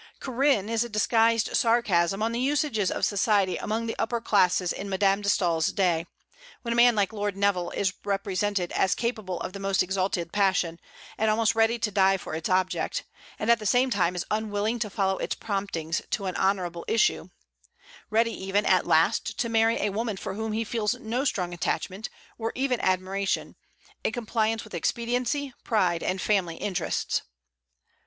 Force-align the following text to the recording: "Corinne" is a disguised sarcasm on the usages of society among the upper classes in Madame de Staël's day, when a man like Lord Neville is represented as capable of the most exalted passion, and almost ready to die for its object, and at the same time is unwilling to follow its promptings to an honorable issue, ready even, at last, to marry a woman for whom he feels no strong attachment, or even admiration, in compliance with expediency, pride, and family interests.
"Corinne" 0.19 0.67
is 0.67 0.83
a 0.83 0.89
disguised 0.89 1.55
sarcasm 1.55 2.23
on 2.23 2.31
the 2.31 2.39
usages 2.39 2.89
of 2.89 3.05
society 3.05 3.57
among 3.57 3.85
the 3.85 3.95
upper 3.99 4.19
classes 4.19 4.73
in 4.73 4.89
Madame 4.89 5.21
de 5.21 5.29
Staël's 5.29 5.71
day, 5.71 6.07
when 6.63 6.73
a 6.73 6.75
man 6.75 6.95
like 6.95 7.13
Lord 7.13 7.37
Neville 7.37 7.69
is 7.69 7.93
represented 8.03 8.71
as 8.71 8.95
capable 8.95 9.39
of 9.41 9.53
the 9.53 9.59
most 9.59 9.83
exalted 9.83 10.33
passion, 10.33 10.79
and 11.19 11.29
almost 11.29 11.53
ready 11.53 11.77
to 11.77 11.91
die 11.91 12.17
for 12.17 12.33
its 12.33 12.49
object, 12.49 13.03
and 13.37 13.51
at 13.51 13.59
the 13.59 13.65
same 13.67 13.91
time 13.91 14.15
is 14.15 14.25
unwilling 14.31 14.79
to 14.79 14.89
follow 14.89 15.19
its 15.19 15.35
promptings 15.35 16.01
to 16.09 16.25
an 16.25 16.35
honorable 16.35 16.83
issue, 16.87 17.29
ready 18.09 18.33
even, 18.33 18.65
at 18.65 18.87
last, 18.87 19.37
to 19.37 19.49
marry 19.49 19.79
a 19.83 19.91
woman 19.91 20.17
for 20.17 20.33
whom 20.33 20.51
he 20.51 20.63
feels 20.63 20.95
no 20.95 21.23
strong 21.23 21.53
attachment, 21.53 22.09
or 22.39 22.51
even 22.55 22.79
admiration, 22.81 23.55
in 24.03 24.11
compliance 24.11 24.63
with 24.63 24.73
expediency, 24.73 25.53
pride, 25.63 26.01
and 26.01 26.19
family 26.19 26.55
interests. 26.55 27.21